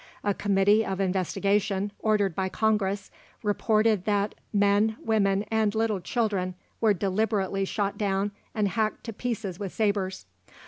A 0.23 0.33
committee 0.33 0.83
of 0.83 0.99
investigation, 0.99 1.91
ordered 1.99 2.33
by 2.33 2.49
Congress, 2.49 3.11
reported 3.43 4.05
that 4.05 4.33
"men, 4.51 4.95
women, 4.99 5.45
and 5.51 5.75
little 5.75 5.99
children 5.99 6.55
were 6.79 6.95
deliberately 6.95 7.65
shot 7.65 7.99
down 7.99 8.31
and 8.55 8.69
hacked 8.69 9.03
to 9.03 9.13
pieces 9.13 9.59
with 9.59 9.71
sabres. 9.73 10.25